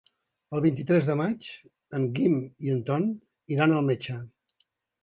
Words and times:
El 0.59 0.63
vint-i-tres 0.65 1.09
de 1.09 1.17
maig 1.19 1.51
en 1.99 2.09
Guim 2.17 2.41
i 2.69 2.75
en 2.79 2.83
Tom 2.89 3.09
iran 3.59 3.79
al 3.79 3.89
metge. 3.93 4.23